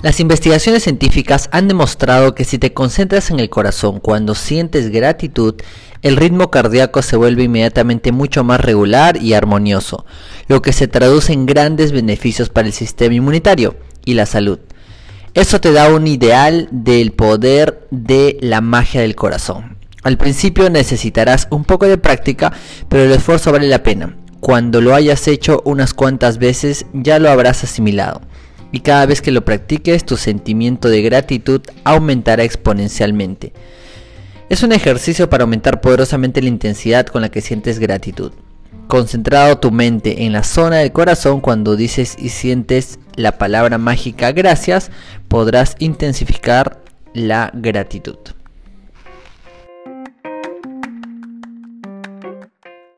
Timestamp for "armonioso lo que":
9.34-10.72